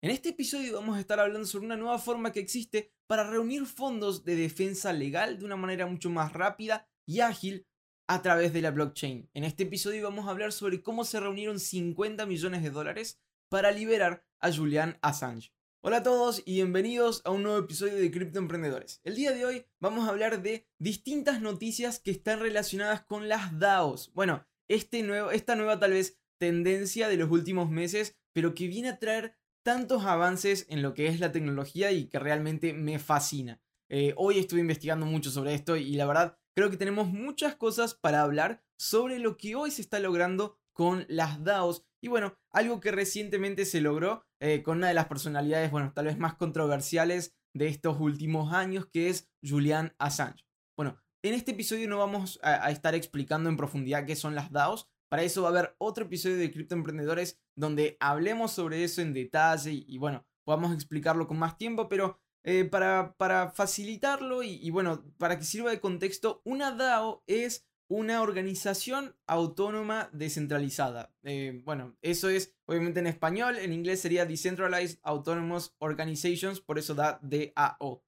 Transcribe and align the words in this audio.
En 0.00 0.12
este 0.12 0.28
episodio 0.28 0.74
vamos 0.74 0.96
a 0.96 1.00
estar 1.00 1.18
hablando 1.18 1.44
sobre 1.44 1.66
una 1.66 1.76
nueva 1.76 1.98
forma 1.98 2.30
que 2.30 2.38
existe 2.38 2.92
para 3.08 3.28
reunir 3.28 3.66
fondos 3.66 4.24
de 4.24 4.36
defensa 4.36 4.92
legal 4.92 5.40
de 5.40 5.44
una 5.44 5.56
manera 5.56 5.86
mucho 5.86 6.08
más 6.08 6.32
rápida 6.32 6.88
y 7.04 7.18
ágil 7.18 7.66
a 8.06 8.22
través 8.22 8.52
de 8.52 8.62
la 8.62 8.70
blockchain. 8.70 9.28
En 9.34 9.42
este 9.42 9.64
episodio 9.64 10.04
vamos 10.04 10.28
a 10.28 10.30
hablar 10.30 10.52
sobre 10.52 10.82
cómo 10.82 11.04
se 11.04 11.18
reunieron 11.18 11.58
50 11.58 12.26
millones 12.26 12.62
de 12.62 12.70
dólares 12.70 13.20
para 13.48 13.72
liberar 13.72 14.24
a 14.38 14.52
Julian 14.52 14.98
Assange. 15.02 15.52
Hola 15.80 15.96
a 15.96 16.02
todos 16.04 16.44
y 16.46 16.54
bienvenidos 16.54 17.20
a 17.24 17.32
un 17.32 17.42
nuevo 17.42 17.58
episodio 17.58 17.96
de 17.96 18.10
Cripto 18.12 18.38
Emprendedores. 18.38 19.00
El 19.02 19.16
día 19.16 19.32
de 19.32 19.46
hoy 19.46 19.66
vamos 19.80 20.06
a 20.06 20.12
hablar 20.12 20.42
de 20.42 20.68
distintas 20.78 21.40
noticias 21.40 21.98
que 21.98 22.12
están 22.12 22.38
relacionadas 22.38 23.02
con 23.02 23.28
las 23.28 23.58
DAOs. 23.58 24.12
Bueno, 24.14 24.46
este 24.68 25.02
nuevo, 25.02 25.32
esta 25.32 25.56
nueva 25.56 25.80
tal 25.80 25.94
vez 25.94 26.20
tendencia 26.38 27.08
de 27.08 27.16
los 27.16 27.32
últimos 27.32 27.68
meses, 27.68 28.16
pero 28.32 28.54
que 28.54 28.68
viene 28.68 28.90
a 28.90 29.00
traer 29.00 29.37
tantos 29.68 30.06
avances 30.06 30.64
en 30.70 30.80
lo 30.80 30.94
que 30.94 31.08
es 31.08 31.20
la 31.20 31.30
tecnología 31.30 31.92
y 31.92 32.06
que 32.06 32.18
realmente 32.18 32.72
me 32.72 32.98
fascina. 32.98 33.60
Eh, 33.90 34.14
hoy 34.16 34.38
estuve 34.38 34.60
investigando 34.60 35.04
mucho 35.04 35.30
sobre 35.30 35.52
esto 35.52 35.76
y 35.76 35.92
la 35.92 36.06
verdad 36.06 36.38
creo 36.56 36.70
que 36.70 36.78
tenemos 36.78 37.08
muchas 37.08 37.54
cosas 37.54 37.92
para 37.92 38.22
hablar 38.22 38.62
sobre 38.78 39.18
lo 39.18 39.36
que 39.36 39.56
hoy 39.56 39.70
se 39.70 39.82
está 39.82 40.00
logrando 40.00 40.56
con 40.72 41.04
las 41.10 41.44
DAOs. 41.44 41.84
Y 42.02 42.08
bueno, 42.08 42.34
algo 42.50 42.80
que 42.80 42.92
recientemente 42.92 43.66
se 43.66 43.82
logró 43.82 44.24
eh, 44.40 44.62
con 44.62 44.78
una 44.78 44.88
de 44.88 44.94
las 44.94 45.04
personalidades, 45.04 45.70
bueno, 45.70 45.92
tal 45.94 46.06
vez 46.06 46.16
más 46.16 46.36
controversiales 46.36 47.36
de 47.52 47.68
estos 47.68 48.00
últimos 48.00 48.54
años, 48.54 48.86
que 48.90 49.10
es 49.10 49.28
Julian 49.46 49.94
Assange. 49.98 50.46
Bueno, 50.78 50.96
en 51.22 51.34
este 51.34 51.50
episodio 51.50 51.90
no 51.90 51.98
vamos 51.98 52.40
a 52.42 52.70
estar 52.70 52.94
explicando 52.94 53.50
en 53.50 53.58
profundidad 53.58 54.06
qué 54.06 54.16
son 54.16 54.34
las 54.34 54.50
DAOs, 54.50 54.88
para 55.08 55.22
eso 55.22 55.42
va 55.42 55.48
a 55.48 55.50
haber 55.52 55.74
otro 55.78 56.04
episodio 56.04 56.36
de 56.36 56.50
Cripto 56.50 56.74
Emprendedores 56.74 57.40
donde 57.56 57.96
hablemos 58.00 58.52
sobre 58.52 58.84
eso 58.84 59.02
en 59.02 59.12
detalle 59.12 59.72
y, 59.72 59.98
bueno, 59.98 60.26
podamos 60.44 60.72
explicarlo 60.74 61.26
con 61.26 61.38
más 61.38 61.56
tiempo, 61.58 61.88
pero 61.88 62.18
eh, 62.44 62.64
para, 62.64 63.14
para, 63.16 63.50
facilitarlo 63.50 64.42
y, 64.42 64.70
bueno, 64.70 65.04
para 65.18 65.38
que 65.38 65.44
sirva 65.44 65.70
de 65.70 65.80
contexto, 65.80 66.40
una 66.44 66.72
DAO 66.72 67.22
es 67.26 67.66
una 67.88 68.20
organización 68.20 69.16
autónoma 69.26 70.10
descentralizada. 70.12 71.14
Eh, 71.22 71.62
bueno, 71.64 71.96
eso 72.02 72.28
es 72.28 72.54
obviamente 72.66 73.00
en 73.00 73.06
español, 73.06 73.56
en 73.58 73.72
inglés 73.72 74.00
sería 74.00 74.26
Decentralized 74.26 74.98
Autonomous 75.02 75.74
Organizations, 75.78 76.60
por 76.60 76.78
eso 76.78 76.94
da 76.94 77.18
DAO. 77.22 78.04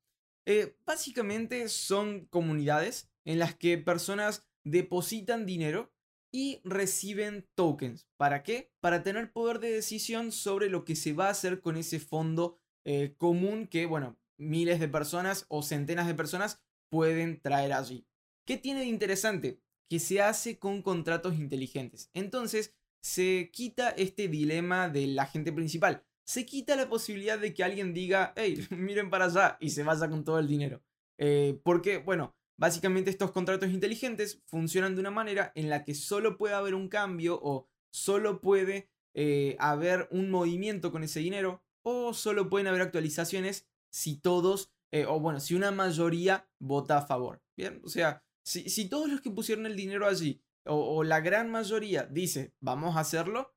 Eh, 0.46 0.76
básicamente 0.84 1.68
son 1.68 2.26
comunidades 2.26 3.10
en 3.24 3.38
las 3.38 3.54
que 3.54 3.78
personas 3.78 4.46
depositan 4.64 5.46
dinero 5.46 5.92
y 6.32 6.60
reciben 6.64 7.46
tokens. 7.54 8.08
¿Para 8.16 8.42
qué? 8.42 8.72
Para 8.80 9.02
tener 9.02 9.32
poder 9.32 9.58
de 9.58 9.70
decisión 9.70 10.32
sobre 10.32 10.68
lo 10.68 10.84
que 10.84 10.96
se 10.96 11.12
va 11.12 11.26
a 11.26 11.30
hacer 11.30 11.60
con 11.60 11.76
ese 11.76 11.98
fondo 12.00 12.56
eh, 12.84 13.14
común 13.18 13.66
que, 13.66 13.86
bueno, 13.86 14.16
miles 14.38 14.80
de 14.80 14.88
personas 14.88 15.46
o 15.48 15.62
centenas 15.62 16.06
de 16.06 16.14
personas 16.14 16.62
pueden 16.88 17.40
traer 17.40 17.72
allí. 17.72 18.06
¿Qué 18.46 18.56
tiene 18.56 18.80
de 18.80 18.86
interesante? 18.86 19.60
Que 19.88 19.98
se 19.98 20.20
hace 20.20 20.58
con 20.58 20.82
contratos 20.82 21.38
inteligentes. 21.38 22.10
Entonces, 22.14 22.74
se 23.02 23.50
quita 23.52 23.90
este 23.90 24.28
dilema 24.28 24.88
del 24.88 25.18
agente 25.18 25.52
principal. 25.52 26.04
Se 26.24 26.46
quita 26.46 26.76
la 26.76 26.88
posibilidad 26.88 27.38
de 27.38 27.52
que 27.54 27.64
alguien 27.64 27.92
diga, 27.92 28.32
hey, 28.36 28.66
miren 28.70 29.10
para 29.10 29.26
allá 29.26 29.56
y 29.60 29.70
se 29.70 29.82
vaya 29.82 30.08
con 30.08 30.24
todo 30.24 30.38
el 30.38 30.46
dinero. 30.46 30.82
Eh, 31.18 31.60
porque, 31.62 31.98
bueno, 31.98 32.34
Básicamente 32.60 33.08
estos 33.08 33.30
contratos 33.30 33.70
inteligentes 33.70 34.42
funcionan 34.44 34.94
de 34.94 35.00
una 35.00 35.10
manera 35.10 35.50
en 35.54 35.70
la 35.70 35.82
que 35.82 35.94
solo 35.94 36.36
puede 36.36 36.52
haber 36.52 36.74
un 36.74 36.90
cambio 36.90 37.40
o 37.42 37.70
solo 37.90 38.42
puede 38.42 38.90
eh, 39.14 39.56
haber 39.58 40.08
un 40.10 40.30
movimiento 40.30 40.92
con 40.92 41.02
ese 41.02 41.20
dinero 41.20 41.64
o 41.82 42.12
solo 42.12 42.50
pueden 42.50 42.66
haber 42.66 42.82
actualizaciones 42.82 43.66
si 43.90 44.20
todos, 44.20 44.74
eh, 44.92 45.06
o 45.06 45.18
bueno, 45.20 45.40
si 45.40 45.54
una 45.54 45.70
mayoría 45.70 46.50
vota 46.58 46.98
a 46.98 47.06
favor. 47.06 47.42
Bien, 47.56 47.80
o 47.82 47.88
sea, 47.88 48.22
si, 48.44 48.90
todos 48.90 49.08
los 49.08 49.22
que 49.22 49.30
pusieron 49.30 49.64
el 49.64 49.74
dinero 49.74 50.06
allí 50.06 50.42
o, 50.66 51.02
la 51.02 51.20
gran 51.20 51.50
mayoría 51.50 52.04
dice 52.04 52.52
vamos 52.60 52.94
a 52.94 53.00
hacerlo, 53.00 53.54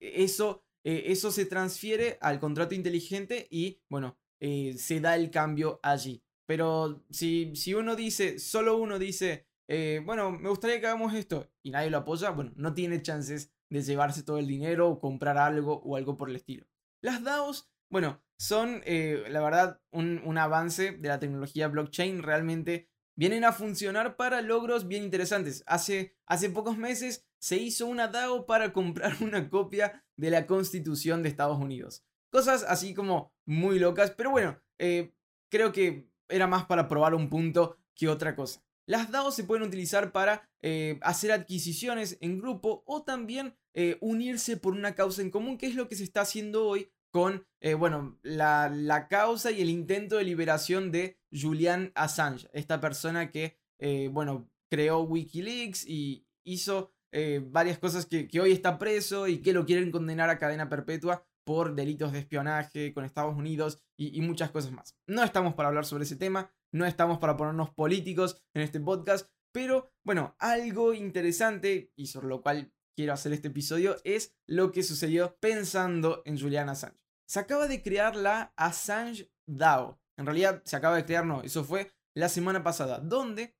eso, 0.00 0.64
eh, 0.82 1.04
eso 1.06 1.30
se 1.30 1.46
transfiere 1.46 2.18
al 2.20 2.40
contrato 2.40 2.74
inteligente 2.74 3.46
y 3.52 3.80
bueno, 3.88 4.18
se 4.40 4.98
da 5.00 5.14
el 5.14 5.30
cambio 5.30 5.78
allí. 5.84 6.24
Pero 6.46 7.04
si, 7.10 7.54
si 7.56 7.74
uno 7.74 7.96
dice, 7.96 8.38
solo 8.38 8.76
uno 8.76 8.98
dice, 8.98 9.46
eh, 9.68 10.02
bueno, 10.04 10.32
me 10.32 10.48
gustaría 10.48 10.80
que 10.80 10.86
hagamos 10.86 11.14
esto 11.14 11.50
y 11.62 11.70
nadie 11.70 11.90
lo 11.90 11.98
apoya, 11.98 12.30
bueno, 12.30 12.52
no 12.56 12.74
tiene 12.74 13.02
chances 13.02 13.52
de 13.70 13.82
llevarse 13.82 14.22
todo 14.22 14.38
el 14.38 14.46
dinero 14.46 14.88
o 14.88 15.00
comprar 15.00 15.38
algo 15.38 15.80
o 15.84 15.96
algo 15.96 16.16
por 16.16 16.28
el 16.28 16.36
estilo. 16.36 16.66
Las 17.00 17.22
DAOs, 17.22 17.70
bueno, 17.90 18.22
son 18.38 18.82
eh, 18.84 19.24
la 19.28 19.40
verdad 19.40 19.80
un, 19.90 20.20
un, 20.24 20.36
avance 20.36 20.92
de 20.92 21.08
la 21.08 21.18
tecnología 21.18 21.68
blockchain, 21.68 22.22
realmente 22.22 22.90
vienen 23.16 23.44
a 23.44 23.52
funcionar 23.52 24.16
para 24.16 24.42
logros 24.42 24.88
bien 24.88 25.04
interesantes. 25.04 25.62
Hace, 25.66 26.16
hace 26.26 26.50
pocos 26.50 26.76
meses 26.76 27.26
se 27.38 27.56
hizo 27.56 27.86
una 27.86 28.08
DAO 28.08 28.46
para 28.46 28.72
comprar 28.72 29.16
una 29.22 29.48
copia 29.48 30.04
de 30.16 30.30
la 30.30 30.46
constitución 30.46 31.22
de 31.22 31.28
Estados 31.28 31.58
Unidos. 31.58 32.04
Cosas 32.30 32.64
así 32.66 32.94
como 32.94 33.32
muy 33.46 33.78
locas, 33.78 34.10
pero 34.10 34.30
bueno, 34.30 34.60
eh, 34.78 35.14
creo 35.50 35.72
que 35.72 36.11
era 36.32 36.46
más 36.46 36.64
para 36.64 36.88
probar 36.88 37.14
un 37.14 37.28
punto 37.28 37.76
que 37.94 38.08
otra 38.08 38.34
cosa. 38.34 38.62
Las 38.86 39.10
DAO 39.10 39.30
se 39.30 39.44
pueden 39.44 39.66
utilizar 39.66 40.12
para 40.12 40.48
eh, 40.60 40.98
hacer 41.02 41.32
adquisiciones 41.32 42.18
en 42.20 42.38
grupo 42.38 42.82
o 42.86 43.02
también 43.02 43.54
eh, 43.74 43.96
unirse 44.00 44.56
por 44.56 44.74
una 44.74 44.94
causa 44.94 45.22
en 45.22 45.30
común, 45.30 45.56
que 45.56 45.66
es 45.66 45.74
lo 45.74 45.88
que 45.88 45.96
se 45.96 46.04
está 46.04 46.22
haciendo 46.22 46.66
hoy 46.66 46.90
con, 47.10 47.46
eh, 47.60 47.74
bueno, 47.74 48.18
la, 48.22 49.06
causa 49.08 49.50
y 49.50 49.60
el 49.60 49.70
intento 49.70 50.16
de 50.16 50.24
liberación 50.24 50.90
de 50.90 51.18
Julian 51.30 51.92
Assange, 51.94 52.48
esta 52.52 52.80
persona 52.80 53.30
que, 53.30 53.58
bueno, 54.10 54.48
creó 54.70 55.02
Wikileaks 55.02 55.84
y 55.86 56.26
hizo 56.44 56.92
varias 57.50 57.78
cosas 57.78 58.06
que, 58.06 58.28
que 58.28 58.40
hoy 58.40 58.52
está 58.52 58.78
preso 58.78 59.28
y 59.28 59.42
que 59.42 59.52
lo 59.52 59.66
quieren 59.66 59.90
condenar 59.90 60.30
a 60.30 60.38
cadena 60.38 60.70
perpetua 60.70 61.26
por 61.44 61.74
delitos 61.74 62.12
de 62.12 62.20
espionaje 62.20 62.92
con 62.92 63.04
Estados 63.04 63.36
Unidos 63.36 63.82
y, 63.96 64.20
muchas 64.20 64.50
cosas 64.50 64.72
más. 64.72 64.96
No 65.06 65.22
estamos 65.22 65.54
para 65.54 65.68
hablar 65.68 65.84
sobre 65.84 66.04
ese 66.04 66.16
tema, 66.16 66.50
no 66.72 66.86
estamos 66.86 67.18
para 67.18 67.36
ponernos 67.36 67.70
políticos 67.70 68.42
en 68.54 68.62
este 68.62 68.80
podcast, 68.80 69.28
pero 69.52 69.92
bueno, 70.04 70.34
algo 70.38 70.94
interesante 70.94 71.92
y 71.96 72.06
sobre 72.06 72.28
lo 72.28 72.42
cual 72.42 72.72
quiero 72.96 73.12
hacer 73.12 73.32
este 73.32 73.48
episodio 73.48 73.96
es 74.04 74.34
lo 74.46 74.72
que 74.72 74.82
sucedió 74.82 75.36
pensando 75.40 76.22
en 76.24 76.38
Julian 76.38 76.68
Assange. 76.68 76.98
Se 77.26 77.40
acaba 77.40 77.66
de 77.66 77.82
crear 77.82 78.16
la 78.16 78.52
Assange 78.56 79.30
DAO. 79.46 80.00
En 80.16 80.26
realidad 80.26 80.62
se 80.64 80.76
acaba 80.76 80.96
de 80.96 81.04
crear, 81.04 81.24
no, 81.24 81.42
eso 81.42 81.64
fue 81.64 81.90
la 82.14 82.28
semana 82.28 82.62
pasada, 82.62 82.98
donde 82.98 83.56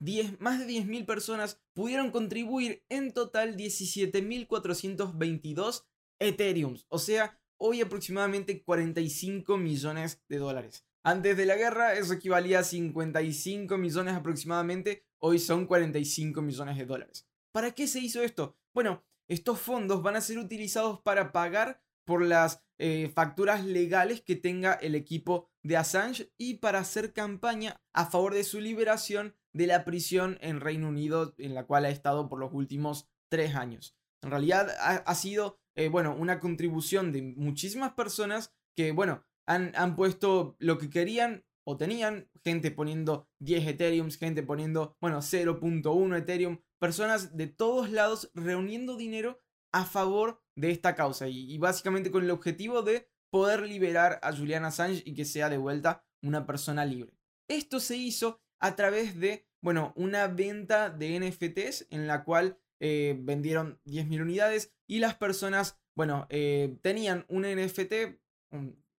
10, 0.00 0.40
más 0.40 0.60
de 0.60 0.66
10.000 0.66 1.06
personas 1.06 1.60
pudieron 1.74 2.10
contribuir 2.10 2.84
en 2.88 3.12
total 3.12 3.56
17.422 3.56 5.84
Ethereum, 6.18 6.76
o 6.88 6.98
sea, 6.98 7.38
hoy 7.58 7.80
aproximadamente 7.80 8.62
45 8.62 9.56
millones 9.56 10.22
de 10.28 10.38
dólares. 10.38 10.84
Antes 11.04 11.36
de 11.36 11.46
la 11.46 11.56
guerra 11.56 11.94
eso 11.94 12.12
equivalía 12.12 12.60
a 12.60 12.64
55 12.64 13.76
millones 13.78 14.14
aproximadamente, 14.14 15.06
hoy 15.18 15.38
son 15.38 15.66
45 15.66 16.42
millones 16.42 16.76
de 16.76 16.86
dólares. 16.86 17.26
¿Para 17.52 17.72
qué 17.72 17.86
se 17.86 18.00
hizo 18.00 18.22
esto? 18.22 18.56
Bueno, 18.74 19.04
estos 19.28 19.60
fondos 19.60 20.02
van 20.02 20.16
a 20.16 20.20
ser 20.20 20.38
utilizados 20.38 21.00
para 21.00 21.32
pagar 21.32 21.82
por 22.04 22.22
las 22.22 22.62
eh, 22.78 23.10
facturas 23.14 23.64
legales 23.64 24.22
que 24.22 24.36
tenga 24.36 24.72
el 24.72 24.94
equipo 24.94 25.50
de 25.62 25.76
Assange 25.76 26.32
y 26.38 26.54
para 26.54 26.78
hacer 26.78 27.12
campaña 27.12 27.80
a 27.92 28.06
favor 28.06 28.34
de 28.34 28.44
su 28.44 28.60
liberación 28.60 29.34
de 29.52 29.66
la 29.66 29.84
prisión 29.84 30.38
en 30.40 30.60
Reino 30.60 30.88
Unido 30.88 31.34
en 31.38 31.54
la 31.54 31.66
cual 31.66 31.84
ha 31.84 31.90
estado 31.90 32.28
por 32.28 32.38
los 32.38 32.52
últimos 32.52 33.08
tres 33.28 33.54
años. 33.54 33.96
En 34.22 34.30
realidad 34.30 34.68
ha 34.78 35.14
sido 35.14 35.60
eh, 35.78 35.88
bueno, 35.88 36.16
una 36.18 36.40
contribución 36.40 37.12
de 37.12 37.22
muchísimas 37.22 37.92
personas 37.92 38.52
que, 38.76 38.90
bueno, 38.90 39.24
han, 39.46 39.72
han 39.76 39.94
puesto 39.94 40.56
lo 40.58 40.76
que 40.76 40.90
querían 40.90 41.44
o 41.64 41.76
tenían, 41.76 42.28
gente 42.42 42.72
poniendo 42.72 43.28
10 43.38 43.68
Ethereum, 43.68 44.10
gente 44.10 44.42
poniendo, 44.42 44.96
bueno, 45.00 45.18
0.1 45.18 46.18
Ethereum, 46.18 46.58
personas 46.80 47.36
de 47.36 47.46
todos 47.46 47.90
lados 47.90 48.32
reuniendo 48.34 48.96
dinero 48.96 49.40
a 49.72 49.84
favor 49.84 50.42
de 50.56 50.72
esta 50.72 50.96
causa 50.96 51.28
y, 51.28 51.56
básicamente 51.58 52.10
con 52.10 52.24
el 52.24 52.32
objetivo 52.32 52.82
de 52.82 53.08
poder 53.30 53.62
liberar 53.62 54.18
a 54.22 54.34
Julian 54.34 54.64
Assange 54.64 55.02
y 55.04 55.14
que 55.14 55.24
sea 55.24 55.48
de 55.48 55.58
vuelta 55.58 56.04
una 56.22 56.44
persona 56.44 56.84
libre. 56.84 57.12
Esto 57.48 57.78
se 57.78 57.96
hizo 57.96 58.40
a 58.58 58.74
través 58.74 59.20
de, 59.20 59.46
bueno, 59.62 59.92
una 59.94 60.26
venta 60.26 60.90
de 60.90 61.20
NFTs 61.20 61.86
en 61.90 62.08
la 62.08 62.24
cual 62.24 62.58
eh, 62.80 63.16
vendieron 63.20 63.80
10.000 63.84 64.22
unidades 64.22 64.72
y 64.86 65.00
las 65.00 65.16
personas, 65.16 65.78
bueno, 65.96 66.26
eh, 66.30 66.78
tenían 66.82 67.24
un 67.28 67.42
NFT, 67.42 68.18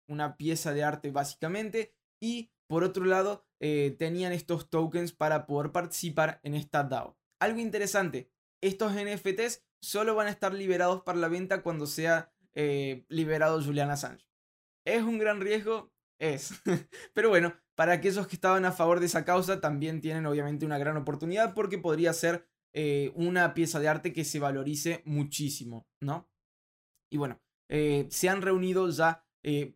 una 0.09 0.37
pieza 0.37 0.73
de 0.73 0.85
arte 0.85 1.11
básicamente, 1.11 1.95
y 2.21 2.51
por 2.69 2.85
otro 2.85 3.05
lado 3.05 3.47
eh, 3.61 3.97
tenían 3.99 4.33
estos 4.33 4.71
tokens 4.71 5.13
para 5.13 5.47
poder 5.47 5.73
participar 5.73 6.41
en 6.43 6.55
esta 6.55 6.85
DAO. 6.85 7.19
Algo 7.41 7.61
interesante, 7.61 8.31
estos 8.61 8.93
NFTs 8.93 9.65
solo 9.81 10.15
van 10.15 10.27
a 10.27 10.31
estar 10.31 10.53
liberados 10.53 11.03
para 11.03 11.19
la 11.19 11.29
venta 11.29 11.63
cuando 11.63 11.87
sea 11.87 12.33
eh, 12.55 13.05
liberado 13.09 13.63
Julian 13.63 13.91
Assange. 13.91 14.29
¿Es 14.85 15.03
un 15.03 15.19
gran 15.19 15.41
riesgo? 15.41 15.93
Es. 16.19 16.53
Pero 17.15 17.29
bueno, 17.29 17.55
para 17.75 17.93
aquellos 17.93 18.27
que 18.27 18.37
estaban 18.37 18.65
a 18.65 18.73
favor 18.73 19.01
de 19.01 19.07
esa 19.07 19.25
causa 19.25 19.61
también 19.61 20.01
tienen 20.01 20.27
obviamente 20.27 20.67
una 20.67 20.79
gran 20.79 20.97
oportunidad 20.97 21.55
porque 21.55 21.79
podría 21.79 22.13
ser 22.13 22.49
eh, 22.73 23.13
una 23.15 23.55
pieza 23.55 23.81
de 23.81 23.89
arte 23.89 24.13
que 24.13 24.25
se 24.25 24.39
valorice 24.39 25.03
muchísimo, 25.05 25.87
¿no? 26.01 26.29
Y 27.11 27.17
bueno, 27.17 27.41
eh, 27.71 28.07
se 28.11 28.29
han 28.29 28.43
reunido 28.43 28.89
ya 28.91 29.25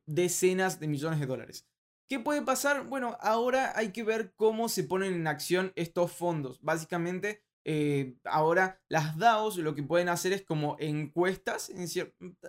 decenas 0.04 0.80
de 0.80 0.86
millones 0.86 1.18
de 1.18 1.24
dólares. 1.24 1.66
¿Qué 2.12 2.20
puede 2.20 2.42
pasar? 2.42 2.86
Bueno, 2.88 3.16
ahora 3.20 3.72
hay 3.74 3.90
que 3.90 4.02
ver 4.02 4.34
cómo 4.36 4.68
se 4.68 4.84
ponen 4.84 5.14
en 5.14 5.26
acción 5.26 5.72
estos 5.76 6.12
fondos. 6.12 6.60
Básicamente, 6.60 7.42
eh, 7.64 8.18
ahora 8.24 8.82
las 8.90 9.16
DAOs 9.16 9.56
lo 9.56 9.74
que 9.74 9.82
pueden 9.82 10.10
hacer 10.10 10.34
es 10.34 10.42
como 10.42 10.76
encuestas, 10.78 11.70
en 11.70 11.86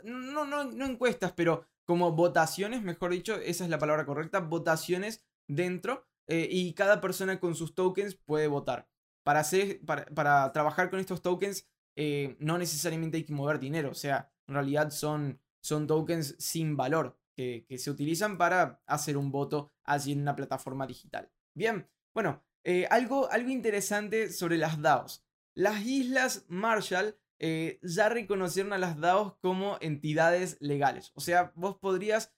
no, 0.04 0.46
no, 0.46 0.66
no 0.66 0.86
encuestas, 0.86 1.32
pero 1.32 1.66
como 1.86 2.12
votaciones, 2.12 2.82
mejor 2.82 3.12
dicho, 3.12 3.36
esa 3.36 3.64
es 3.64 3.70
la 3.70 3.80
palabra 3.80 4.06
correcta, 4.06 4.40
votaciones 4.40 5.24
dentro 5.48 6.06
eh, 6.28 6.48
y 6.52 6.74
cada 6.74 7.00
persona 7.00 7.40
con 7.40 7.56
sus 7.56 7.74
tokens 7.76 8.16
puede 8.16 8.48
votar. 8.48 8.90
Para, 9.24 9.40
hacer, 9.40 9.80
para, 9.86 10.52
trabajar 10.52 10.90
con 10.90 11.00
estos 11.00 11.22
tokens 11.22 11.68
eh, 11.96 12.36
no 12.40 12.58
necesariamente 12.58 13.18
hay 13.18 13.24
que 13.24 13.34
mover 13.34 13.60
dinero, 13.60 13.92
o 13.92 13.96
sea, 13.96 14.32
en 14.48 14.56
realidad 14.56 14.92
son, 14.92 15.40
son 15.62 15.88
tokens 15.88 16.36
sin 16.40 16.76
valor 16.76 17.18
que, 17.36 17.66
se 17.78 17.92
utilizan 17.92 18.38
para 18.38 18.82
hacer 18.86 19.18
un 19.18 19.32
voto 19.32 19.72
allí 19.84 20.12
en 20.12 20.22
una 20.22 20.36
plataforma 20.36 20.88
digital. 20.88 21.32
Bien, 21.56 21.88
bueno, 22.14 22.44
eh, 22.64 22.88
algo, 22.90 23.30
algo 23.32 23.50
interesante 23.50 24.32
sobre 24.32 24.58
las 24.58 24.82
DAOs. 24.82 25.24
Las 25.56 25.86
Islas 25.86 26.46
Marshall 26.48 27.18
eh, 27.40 27.80
ya 27.82 28.10
reconocieron 28.10 28.74
a 28.74 28.78
las 28.78 29.00
DAOs 29.00 29.36
como 29.42 29.78
entidades 29.82 30.58
legales. 30.60 31.12
O 31.16 31.22
sea, 31.22 31.52
vos 31.56 31.78
podrías 31.78 32.34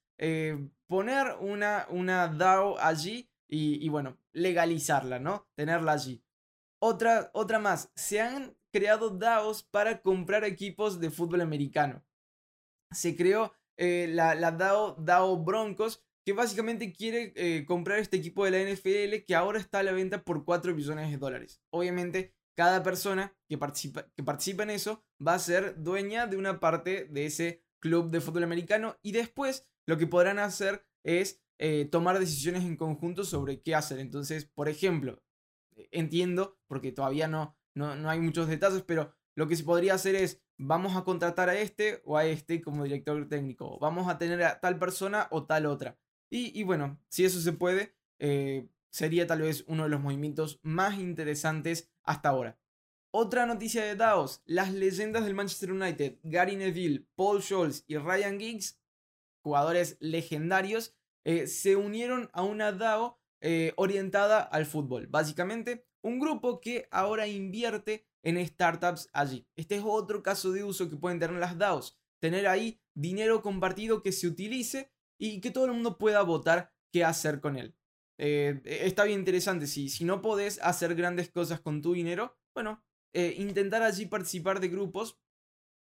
poner 0.88 1.36
una, 1.42 1.88
una 1.90 2.28
DAO 2.28 2.80
allí 2.80 3.30
y, 3.48 3.88
bueno, 3.90 4.18
legalizarla, 4.34 5.20
¿no? 5.20 5.48
Tenerla 5.56 5.94
allí. 5.94 6.24
Otra, 6.88 7.32
otra 7.34 7.58
más, 7.58 7.92
se 7.96 8.22
han 8.22 8.56
creado 8.72 9.10
DAOs 9.10 9.64
para 9.64 10.04
comprar 10.04 10.44
equipos 10.44 11.00
de 11.00 11.10
fútbol 11.10 11.42
americano. 11.42 12.06
Se 12.92 13.16
creó 13.16 13.54
eh, 13.76 14.08
la, 14.08 14.52
DAO, 14.52 14.94
DAO, 15.00 15.44
Broncos, 15.44 16.06
que 16.24 16.34
básicamente 16.34 16.94
quiere 16.94 17.34
eh, 17.38 17.66
comprar 17.66 17.98
este 17.98 18.18
equipo 18.18 18.46
de 18.46 18.52
la 18.52 18.72
NFL 18.72 19.26
que 19.26 19.34
ahora 19.34 19.58
está 19.58 19.80
a 19.80 19.84
la 19.84 19.94
venta 19.94 20.24
por 20.24 20.46
4 20.46 20.76
billones 20.76 21.10
de 21.10 21.18
dólares. 21.18 21.60
Obviamente, 21.72 22.36
cada 22.56 22.84
persona 22.84 23.36
que 23.50 23.58
participa, 23.58 24.08
que 24.16 24.22
participa 24.22 24.62
en 24.62 24.70
eso 24.70 25.04
va 25.20 25.34
a 25.34 25.40
ser 25.40 25.82
dueña 25.82 26.28
de 26.28 26.38
una 26.38 26.60
parte 26.60 27.06
de 27.06 27.26
ese 27.26 27.64
club 27.82 28.12
de 28.12 28.22
fútbol 28.22 28.44
americano 28.44 28.96
y 29.02 29.12
después 29.12 29.68
lo 29.88 29.98
que 29.98 30.06
podrán 30.06 30.38
hacer 30.38 30.86
es 31.04 31.42
eh, 31.58 31.86
tomar 31.86 32.20
decisiones 32.20 32.64
en 32.64 32.78
conjunto 32.78 33.24
sobre 33.24 33.60
qué 33.64 33.74
hacer. 33.74 33.98
Entonces, 33.98 34.46
por 34.46 34.70
ejemplo, 34.70 35.24
entiendo, 35.92 36.57
porque 36.68 36.92
todavía 36.92 37.27
no, 37.27 37.56
no, 37.74 37.95
no 37.95 38.10
hay 38.10 38.19
muchos 38.19 38.48
detalles, 38.48 38.83
pero 38.83 39.13
lo 39.36 39.48
que 39.48 39.56
se 39.56 39.63
podría 39.63 39.94
hacer 39.94 40.16
es 40.16 40.42
vamos 40.57 40.95
a 40.95 41.04
contratar 41.04 41.50
a 41.50 41.60
este 41.60 42.01
o 42.06 42.18
a 42.18 42.25
este 42.25 42.62
como 42.62 42.83
director 42.83 43.27
técnico, 43.27 43.77
vamos 43.80 44.07
a 44.07 44.18
tener 44.18 44.42
a 44.44 44.60
tal 44.60 44.80
persona 44.80 45.27
o 45.31 45.45
tal 45.45 45.66
otra. 45.66 45.98
Y, 46.30 46.63
bueno, 46.63 47.00
si 47.07 47.24
eso 47.24 47.39
se 47.39 47.54
puede, 47.54 47.95
eh, 48.19 48.68
sería 48.89 49.25
tal 49.25 49.42
vez 49.42 49.63
uno 49.68 49.83
de 49.83 49.89
los 49.89 50.01
movimientos 50.01 50.60
más 50.63 51.00
interesantes 51.00 51.89
hasta 52.04 52.27
ahora. 52.27 52.60
Otra 53.12 53.45
noticia 53.45 53.86
de 53.86 53.95
DAOs, 53.95 54.42
las 54.45 54.74
leyendas 54.74 55.24
del 55.24 55.36
Manchester 55.36 55.72
United, 55.72 56.18
Gary 56.24 56.57
Neville, 56.57 57.07
Paul 57.16 57.42
Scholes 57.42 57.86
y 57.88 57.95
Ryan 57.95 58.38
Giggs, 58.38 58.81
jugadores 59.44 59.95
legendarios, 60.01 60.94
eh, 61.24 61.48
se 61.48 61.77
unieron 61.77 62.30
a 62.33 62.44
una 62.44 62.74
DAO 62.74 63.22
eh, 63.48 63.74
orientada 63.76 64.42
al 64.42 64.66
fútbol. 64.66 65.06
Básicamente, 65.06 65.86
un 66.02 66.20
grupo 66.20 66.60
que 66.60 66.88
ahora 66.90 67.28
invierte 67.28 68.08
en 68.24 68.44
startups 68.44 69.08
allí. 69.14 69.48
Este 69.56 69.76
es 69.76 69.84
otro 69.86 70.24
caso 70.24 70.52
de 70.52 70.64
uso 70.64 70.90
que 70.90 70.96
pueden 70.98 71.20
tener 71.20 71.40
las 71.40 71.56
DAOs. 71.56 71.96
Tener 72.20 72.48
ahí 72.48 72.82
dinero 72.96 73.44
compartido 73.44 74.02
que 74.02 74.12
se 74.12 74.26
utilice 74.26 74.92
y 75.20 75.42
que 75.42 75.52
todo 75.52 75.66
el 75.66 75.74
mundo 75.74 76.00
pueda 76.00 76.24
votar 76.24 76.74
qué 76.92 77.04
hacer 77.04 77.40
con 77.40 77.56
él. 77.56 77.76
Eh, 78.18 78.62
está 78.66 79.04
bien 79.04 79.20
interesante. 79.20 79.68
Si, 79.68 79.90
si 79.90 80.06
no 80.06 80.24
podés 80.24 80.60
hacer 80.64 80.96
grandes 80.96 81.30
cosas 81.30 81.60
con 81.60 81.84
tu 81.84 81.94
dinero, 81.94 82.36
bueno, 82.56 82.84
eh, 83.14 83.36
intentar 83.38 83.84
allí 83.84 84.08
participar 84.08 84.60
de 84.60 84.70
grupos 84.70 85.20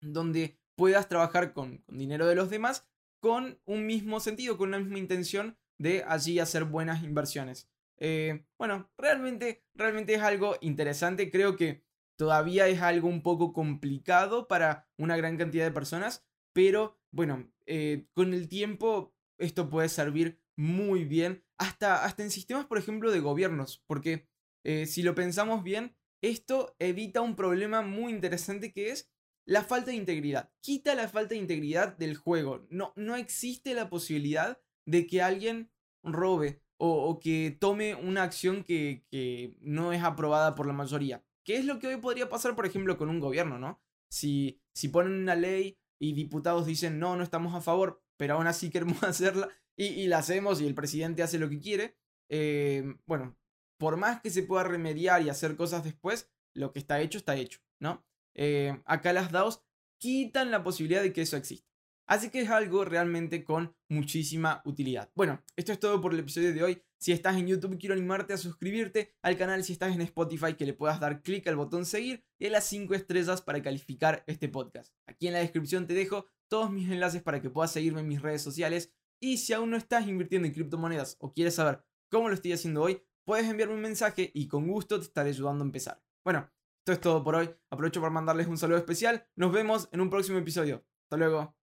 donde 0.01 0.57
puedas 0.77 1.09
trabajar 1.09 1.53
con, 1.53 1.83
dinero 1.89 2.29
de 2.29 2.37
los 2.37 2.49
demás 2.49 2.89
con 3.21 3.61
un 3.65 3.87
mismo 3.87 4.21
sentido, 4.21 4.57
con 4.57 4.69
una 4.69 4.79
misma 4.79 4.99
intención 4.99 5.59
de 5.81 6.05
allí 6.07 6.39
hacer 6.39 6.65
buenas 6.65 7.03
inversiones. 7.03 7.69
Eh, 7.99 8.45
bueno, 8.59 8.91
realmente, 8.97 9.65
realmente 9.75 10.15
es 10.15 10.23
algo 10.23 10.57
interesante. 10.61 11.31
Creo 11.31 11.57
que 11.57 11.85
Todavía 12.21 12.69
es 12.69 12.83
algo 12.83 13.09
un 13.09 13.23
poco 13.23 13.55
complicado 13.55 14.47
para 14.47 14.87
una 14.99 15.17
gran 15.17 15.39
cantidad 15.39 15.65
de 15.65 15.71
personas, 15.73 16.23
pero 16.53 17.01
bueno, 17.11 17.51
eh, 17.65 18.09
con 18.13 18.35
el 18.35 18.47
tiempo 18.47 19.15
esto 19.39 19.71
puede 19.71 19.89
servir 19.89 20.39
muy 20.55 21.07
bien, 21.07 21.43
hasta, 21.57 22.05
hasta 22.05 22.23
en 22.23 22.31
sistemas, 22.31 22.67
por 22.67 22.77
ejemplo, 22.77 23.11
de 23.11 23.21
gobiernos, 23.21 23.83
porque 23.87 24.29
eh, 24.65 24.85
si 24.85 25.03
lo 25.03 25.15
pensamos 25.15 25.65
bien, 25.65 25.97
esto 26.21 26.77
evita 26.79 27.23
un 27.23 27.37
problema 27.37 27.81
muy 27.81 28.13
interesante 28.13 28.71
que 28.71 28.91
es 28.91 29.11
la 29.47 29.65
falta 29.65 29.91
de 29.91 29.97
integridad. 29.97 30.53
Quita 30.61 30.95
la 30.95 31.09
falta 31.09 31.31
de 31.31 31.41
integridad 31.41 31.97
del 31.97 32.19
juego. 32.19 32.67
No, 32.69 32.93
no 32.97 33.17
existe 33.17 33.73
la 33.73 33.89
posibilidad 33.89 34.61
de 34.87 35.07
que 35.07 35.23
alguien 35.23 35.71
robe 36.03 36.63
o, 36.79 37.21
que 37.21 37.57
tome 37.61 37.95
una 37.95 38.23
acción 38.23 38.65
que, 38.65 39.05
que 39.11 39.55
no 39.61 39.93
es 39.93 40.03
aprobada 40.03 40.55
por 40.55 40.67
la 40.67 40.73
mayoría. 40.73 41.23
¿Qué 41.45 41.57
es 41.59 41.65
lo 41.67 41.79
que 41.79 41.89
hoy 41.89 41.97
podría 41.99 42.29
pasar, 42.29 42.57
por 42.57 42.65
ejemplo, 42.65 42.97
con 42.97 43.11
un 43.11 43.21
gobierno, 43.21 43.59
no? 43.59 43.83
Si, 44.11 44.61
si 44.75 44.89
ponen 44.89 45.13
una 45.13 45.35
ley 45.35 45.79
y 46.01 46.15
diputados 46.15 46.67
dicen, 46.67 46.99
no, 46.99 47.17
no 47.17 47.23
estamos 47.23 47.55
a 47.55 47.61
favor, 47.61 48.03
pero 48.17 48.35
aún 48.35 48.47
así 48.47 48.71
queremos 48.71 49.03
hacerla 49.03 49.51
y, 49.77 50.07
la 50.09 50.19
hacemos 50.19 50.61
y 50.61 50.67
el 50.67 50.75
presidente 50.75 51.23
hace 51.23 51.39
lo 51.39 51.49
que 51.49 51.61
quiere, 51.61 51.97
eh, 52.29 52.85
bueno, 53.07 53.37
por 53.79 53.97
más 53.97 54.21
que 54.21 54.31
se 54.31 54.43
pueda 54.43 54.65
remediar 54.65 55.23
y 55.23 55.31
hacer 55.31 55.57
cosas 55.57 55.85
después, 55.85 56.31
lo 56.55 56.73
que 56.73 56.79
está 56.79 57.01
hecho 57.01 57.19
está 57.19 57.37
hecho, 57.37 57.61
¿no? 57.81 58.05
Eh, 58.35 58.79
acá 58.85 59.13
las 59.13 59.33
DAOs 59.33 59.63
quitan 59.99 60.51
la 60.51 60.63
posibilidad 60.63 61.03
de 61.03 61.13
que 61.13 61.23
eso 61.23 61.37
exista. 61.37 61.69
Así 62.11 62.29
que 62.29 62.41
es 62.41 62.51
algo 62.51 62.85
realmente 62.85 63.45
con 63.45 63.73
muchísima 63.89 64.63
utilidad. 64.65 65.13
Bueno, 65.15 65.45
esto 65.55 65.71
es 65.71 65.79
todo 65.79 66.01
por 66.01 66.13
el 66.13 66.19
episodio 66.19 66.53
de 66.53 66.61
hoy. 66.65 66.83
Si 66.99 67.13
estás 67.13 67.37
en 67.37 67.47
YouTube, 67.47 67.79
quiero 67.79 67.95
animarte 67.95 68.33
a 68.33 68.37
suscribirte 68.37 69.15
al 69.23 69.37
canal. 69.37 69.63
Si 69.63 69.73
estás 69.73 69.95
en 69.95 70.01
Spotify, 70.01 70.55
que 70.55 70.67
le 70.67 70.75
puedas 70.75 70.99
dar 70.99 71.23
clic 71.23 71.47
al 71.47 71.55
botón 71.55 71.87
seguir 71.87 72.25
y 72.37 72.47
a 72.47 72.51
las 72.51 72.65
5 72.65 72.95
estrellas 72.95 73.43
para 73.43 73.63
calificar 73.63 74.25
este 74.27 74.49
podcast. 74.49 74.93
Aquí 75.07 75.29
en 75.29 75.35
la 75.35 75.39
descripción 75.39 75.87
te 75.87 75.95
dejo 75.95 76.27
todos 76.49 76.73
mis 76.73 76.91
enlaces 76.91 77.23
para 77.23 77.41
que 77.41 77.49
puedas 77.49 77.71
seguirme 77.71 78.01
en 78.01 78.09
mis 78.09 78.21
redes 78.21 78.43
sociales. 78.43 78.93
Y 79.21 79.37
si 79.37 79.53
aún 79.53 79.71
no 79.71 79.77
estás 79.77 80.09
invirtiendo 80.09 80.49
en 80.49 80.55
criptomonedas 80.55 81.17
o 81.21 81.33
quieres 81.33 81.55
saber 81.55 81.85
cómo 82.11 82.29
lo 82.29 82.35
estoy 82.35 82.53
haciendo 82.53 82.83
hoy, 82.83 83.01
puedes 83.25 83.49
enviarme 83.49 83.77
un 83.77 83.83
mensaje 83.83 84.33
y 84.35 84.49
con 84.49 84.67
gusto 84.67 84.99
te 84.99 85.05
estaré 85.05 85.29
ayudando 85.29 85.63
a 85.63 85.67
empezar. 85.69 86.03
Bueno, 86.25 86.51
esto 86.81 86.93
es 86.93 87.01
todo 87.01 87.23
por 87.23 87.37
hoy. 87.37 87.51
Aprovecho 87.71 88.01
para 88.01 88.13
mandarles 88.13 88.49
un 88.49 88.59
saludo 88.59 88.79
especial. 88.79 89.29
Nos 89.37 89.53
vemos 89.53 89.89
en 89.93 90.01
un 90.01 90.11
próximo 90.11 90.39
episodio. 90.39 90.85
Hasta 91.05 91.17
luego. 91.17 91.60